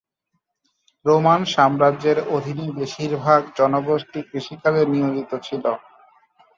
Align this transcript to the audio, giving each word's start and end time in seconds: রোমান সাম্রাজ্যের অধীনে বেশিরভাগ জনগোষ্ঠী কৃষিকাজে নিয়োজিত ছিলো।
রোমান 1.05 1.41
সাম্রাজ্যের 1.53 2.17
অধীনে 2.35 2.65
বেশিরভাগ 2.79 3.41
জনগোষ্ঠী 3.57 4.19
কৃষিকাজে 4.29 4.83
নিয়োজিত 4.93 5.31
ছিলো। 5.45 5.71